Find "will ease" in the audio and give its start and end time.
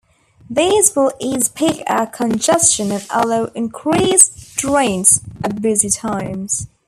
0.95-1.47